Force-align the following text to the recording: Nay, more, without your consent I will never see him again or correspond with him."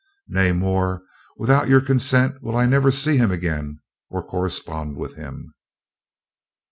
Nay, 0.27 0.51
more, 0.51 1.03
without 1.37 1.69
your 1.69 1.79
consent 1.79 2.33
I 2.37 2.39
will 2.41 2.65
never 2.67 2.89
see 2.89 3.17
him 3.17 3.29
again 3.29 3.81
or 4.09 4.23
correspond 4.25 4.97
with 4.97 5.13
him." 5.13 5.53